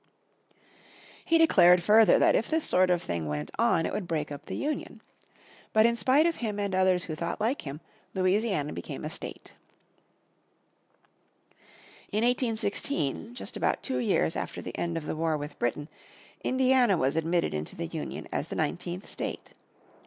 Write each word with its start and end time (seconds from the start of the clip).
He 1.23 1.37
declared 1.37 1.83
further 1.83 2.17
that 2.17 2.33
if 2.35 2.49
this 2.49 2.65
sort 2.65 2.89
of 2.89 3.03
thing 3.03 3.27
went 3.27 3.51
on 3.59 3.85
it 3.85 3.93
would 3.93 4.07
break 4.07 4.31
up 4.31 4.47
the 4.47 4.55
Union. 4.55 4.99
But 5.73 5.85
in 5.85 5.95
spite 5.95 6.25
of 6.25 6.37
him 6.37 6.59
and 6.59 6.73
others 6.73 7.03
who 7.03 7.13
thought 7.13 7.39
like 7.39 7.61
him 7.67 7.81
Louisiana 8.15 8.73
became 8.73 9.05
a 9.05 9.11
state 9.11 9.53
in 12.11 12.23
1812. 12.23 12.91
In 13.03 13.21
1816, 13.27 13.35
just 13.35 13.55
about 13.55 13.83
two 13.83 13.99
years 13.99 14.35
after 14.35 14.59
the 14.59 14.75
end 14.75 14.97
of 14.97 15.05
the 15.05 15.15
war 15.15 15.37
with 15.37 15.59
Britain, 15.59 15.87
Indiana 16.43 16.97
was 16.97 17.15
admitted 17.15 17.53
into 17.53 17.75
the 17.75 17.85
Union 17.85 18.27
as 18.31 18.47
the 18.47 18.55
nineteenth 18.55 19.07
state. 19.07 19.51